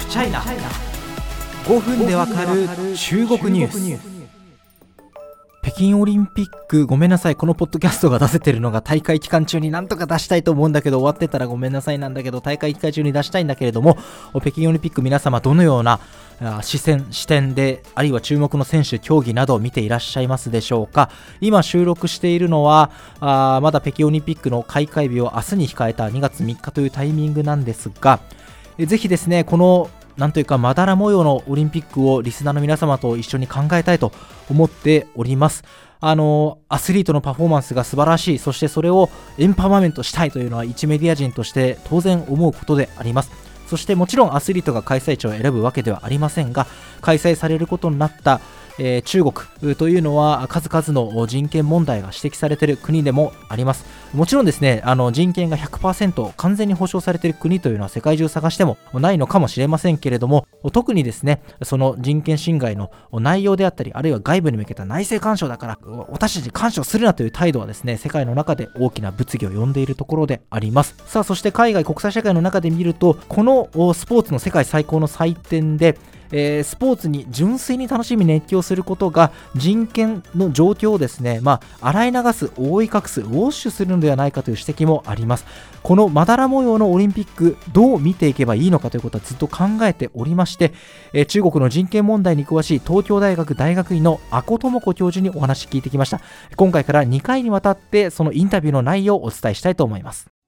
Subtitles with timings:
[0.00, 2.66] フチャイナ5分でわかる
[2.96, 4.20] 中国ニュース。
[5.62, 7.36] 北京オリンピックごめんなさい。
[7.36, 13.98] このポッドキャストが出せてるのが大会期間中になんとか出したいと思うんだけど終わってたらごめんなさいなんだけど大会期間中に出したいんだけれども
[14.40, 16.00] 北京オリンピック皆様どのような
[16.62, 21.10] 視線視点であるいは注目の選手競技などを見ていらっしゃいますでしょうか。
[21.42, 28.20] 今収録しているのはあまだ北京オリンピックの開会日を明日に控えた2月3日というタイミングなんですが
[28.86, 34.12] ぜひですねこのなんというかまだら模様のオリンピックをリスナーの皆様と一緒に考えたいと
[34.50, 35.64] 思っております。
[36.02, 38.38] あのアスリートのパフォーマンスが素晴らしい。
[38.38, 39.08] そしてそれを
[39.38, 43.30] エンパワーメントしたいというのは一メディア人として当然思うことであります。
[43.66, 46.66] そしてもちろんアスリートが開催地を選ぶわけではありませんが
[47.02, 48.40] 開催されることになった
[48.82, 53.84] え、中国というのは数々の人権問題が指摘されている国でもあります。
[54.14, 65.78] もちろんですねあの人権が100%完全に保障されている国というのは世界中探してもないのかもしれませんけれども特にですねその人権侵害の内容であったりあるいは外部に向けた内政干渉だから
[66.08, 70.96] 私たちに干渉するなという態度はですね世界の中で大きな物議を呼んでいるところであります。
[71.06, 75.98] さあそして海外国際社会の中で見るとこのスポーツの世界最高の祭典で
[76.32, 85.46] えー、スポーツに純粋に楽しみ熱狂することが人権の状況をですね、まあ、洗い流す、覆い隠す、ウォッシュするのではないかという指摘もあります。
[85.82, 90.72] このまだら模様のオリンピック、どう見ていけばいいのかということはずっと考えておりまして、
[91.12, 96.20] えー、中国の人権問題に詳しい東京大学大学院の阿古智子教授にお話聞いてきました。
[96.56, 100.39] 今回から2回にわたってそのインタビューの内容をお伝えしたいと思います。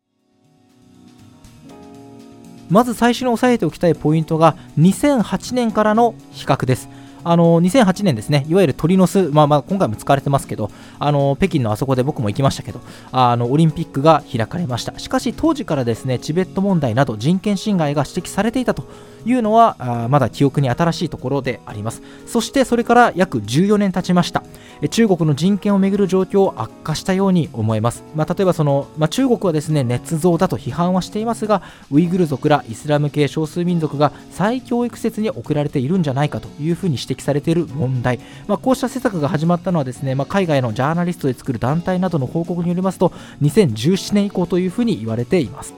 [2.72, 6.88] まず最初に押さえておきたいポイントが2008年からの比較です。
[7.24, 12.80] あの2008年ですね、いわゆる鳥の巣、まあ、まあ今回も使われてますけど、あの北京のあそこで僕も行きましたけど
[13.12, 14.98] あの、オリンピックが開かれました。
[14.98, 18.84] しかし当時からですねチベット問題など人権侵害が指摘されていたと
[19.24, 22.02] いうのはあまだ記憶に新しいところであります。
[22.26, 24.42] そしてそれから約14年経ちました。
[24.90, 28.02] 中国の人権をめぐる状況を悪化したように思えます。
[28.16, 31.62] まあ、例えばその、まあ、中国はですね捏造だと批判はしていますが、
[31.92, 43.12] ウイグル族らイスラム系少数民族が再教育施設に送られているんじゃないかというふうにして指摘されている問題、まあ、こうした施策が始まったのはですね、まあ、海外のジャーナリストで作る団体などの報告によりますと
[43.42, 45.74] 2017年以降というふうに言われています。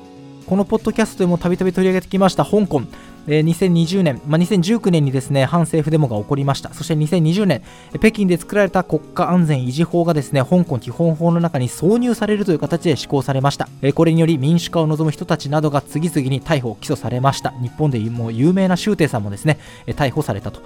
[0.46, 2.82] このポッドキャストでもたびたび取り上げてきました香港。
[3.26, 6.72] えー、2020年、まあ、2019年にですね反政府デモが起こりました。
[6.72, 7.62] そして2020年
[7.98, 17.50] 北京で作られた国家安全維持法がですね香港基本法の中に挿入されるという形で施行されました、えー、これにより民主化を望む人たちなどが次々に逮捕起訴されました。
[17.62, 19.58] 日本でも有名な周庭さんもですね
[19.88, 20.60] 逮捕されたと。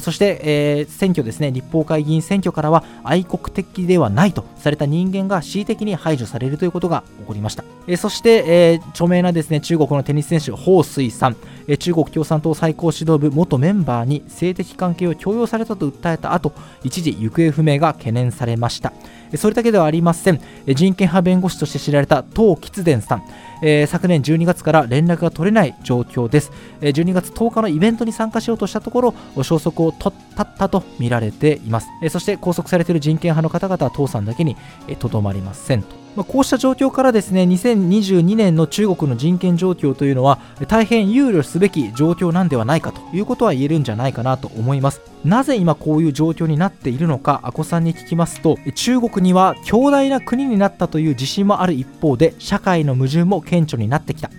[0.00, 7.64] そして、えー、選挙ですね、立法会議員選挙からは愛国的ではないとされた人間が恣意的に排除されるということが起こりました。
[7.86, 11.36] えー、そして、えー、著名なですね、中国のテニス選手、彭帥さん、
[11.78, 16.52] 中国共産党最高指導部元メンバーに性的関係を強要されたと訴えた後
[16.82, 18.92] 一時行方不明が懸念されました。
[19.36, 20.40] それだけではありません。
[20.66, 23.22] 人権派弁護士として知られた唐吉伝さん。
[23.62, 34.56] えー、昨年12月から連絡が取れない状況です、12月10日のイベントに参加しようとしたところ消息を絶ったと見られています、そして拘束されている人権派の方々は唐さんだけに
[34.98, 36.03] とど、まりませんと。
[36.16, 40.38] まあ、こうした状況からですね2022年の中国の人権状況というのは
[40.68, 45.00] 大変憂慮すべき状況なんではないかということは言えるんじゃないかなと思います。
[45.24, 54.30] なぜ今こういう状況になっているのか阿古さんに聞きますと中国には強大な国になったという自信もある一方で社会の矛盾も顕著になってきた。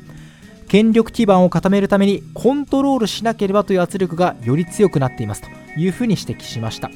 [0.68, 6.90] 権力基盤を固めるためにコントロールしなければという圧力がより強くなっていますというふうに指摘しました。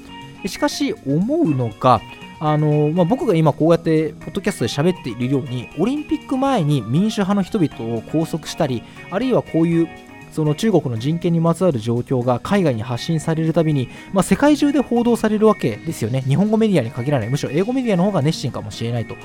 [0.46, 2.02] しかし思うのが
[2.42, 9.90] あのまあ、僕が今こうやってポッドキャストで喋っているようにオリンピック前に民主派の人々を拘束したりあるいはこういう
[10.32, 16.22] その中国の人権にまつわる状況が海外に発信されるたびに、まあ、世界中で報道されるわけですよね。
[16.22, 19.16] 日本語メディアに限らないむしろ英語メディアの方が熱心かもしれないと。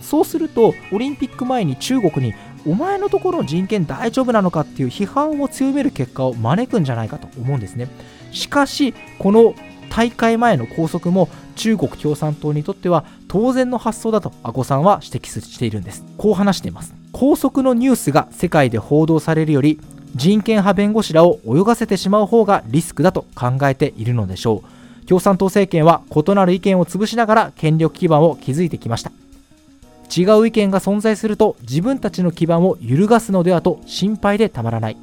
[0.00, 2.34] そうするとオリンピック前に中国に
[2.66, 7.88] お前のところの人権大丈夫なのかっていう批判を強める結果を招くんじゃないかと思うんですね。
[8.32, 9.54] しかしこの
[9.90, 16.04] 大会前の拘束も中国共産党にとっては当然の発想だと阿古さんは指摘しているんです。
[16.16, 16.94] こう話しています。
[17.12, 19.80] 拘束のニュースが世界で報道されるより
[20.14, 25.06] 人権派弁護士らを泳がせてしまう方がリスクだと考えているのでしょう。
[25.06, 29.10] 共産党政権は異なる意見を潰しながら権力基盤を築いてきました。
[30.16, 34.96] 違う意見が存在すると自分たちの基盤を揺るがすのではと心配でたまらない。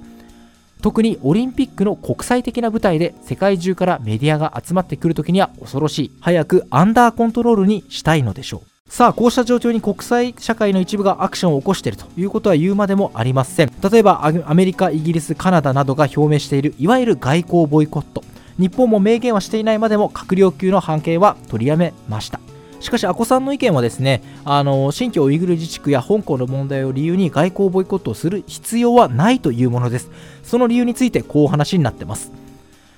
[0.81, 8.91] 特にオリンピックの国際的な舞台で世界中からメディアが集まってくるときには恐ろしい早くアンダーコントロールにしたいのでしょう。
[8.91, 13.71] さあこうした状況に国際社会の一部がアクションを起こしているということは言うまでもありません。
[13.91, 18.23] 例えばアメリカイギリスカナダなどが表明しているいわゆる外交ボイコット。
[18.57, 22.39] 日本も明言はしていないまでも閣僚級の判決は取りやめました。
[22.79, 30.11] しかし、阿古さんの意見はですね、あの新疆ウイグル自治区や香港の問題を理由に外交ボイコットをする必要はないというものです。
[30.43, 32.31] その理由についてこうお話になってます。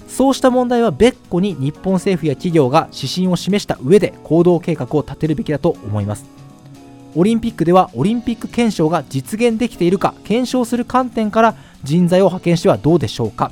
[0.07, 6.25] そうした問題は別個に日本政府や企業が指針を示した上で行動計画を立てるべきだと思います。
[7.15, 13.51] オリンピックではオリンピック憲章が実現できているか検証する観点から人材を派遣してはどうでしょうか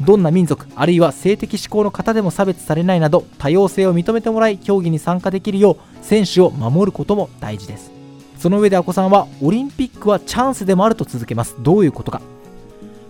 [0.00, 7.92] どんな民族あるいは性的指向の方でも差別されないなど多様性を認めてもらい競技に参加できるよう選手を守ることも大事です。
[8.38, 11.56] その上であこさんはオリンピックはチャンスでもあると続けます。
[11.60, 12.20] どういうことか。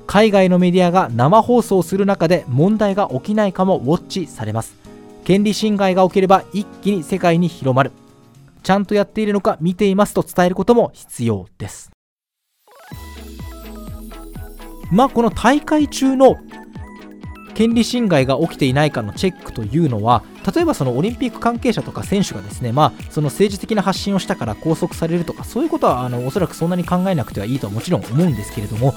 [0.06, 4.76] 海外のメディアが生放送する中で問題が起きないかもウォッチされます。
[5.24, 7.92] 権利侵害が起きれば一気に世界に広まる。
[8.62, 11.90] ちゃんとやっているのか見ていますと伝えることも必要です。
[14.90, 16.36] まあこの大会中の
[17.54, 20.22] 権利侵害が起きていないかのチェックというのは
[20.54, 28.94] 例えばそのオリンピック関係者とか選手がですね、まあ、その政治的な発信をしたから拘束されるとかそういうことはあのおそらくそんなに考えなくてはいいとはもちろん思うんですけれども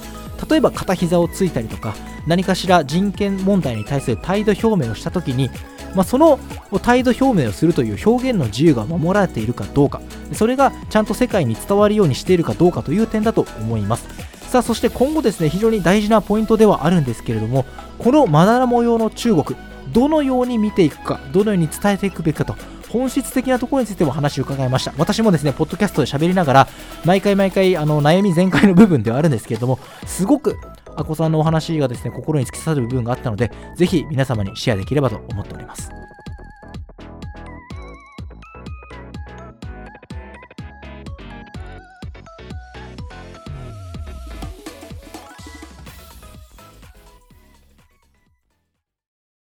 [0.50, 1.95] 例えば片膝をついたりとか
[2.27, 5.50] 何かしら人権問題に対する態度表明をしたときに、
[5.95, 6.39] まあ、その
[6.81, 10.01] 態度表明をするという表現の自由が守られているかどうか
[10.33, 14.37] それがちゃんと世界に伝わるようにしているかどうかという点だと思います。
[14.48, 17.66] さあそして今後ですね非常に大事なポイントではあるんですけれども
[18.00, 19.60] このまだら模様の中国
[19.92, 22.56] どのように見ていくかどのように伝えていくべきかと
[22.90, 24.94] 本質的なところについても話を伺いました。
[24.98, 26.68] 私もですねポッドキャストで喋りながら
[27.04, 30.58] 毎回毎回あの悩み全開の部分ではあるんですけれどもすごく
[30.96, 36.06] あこさんのお話がですね心に突き刺さる部分があったのでぜひ皆様にシェアできればと思っております。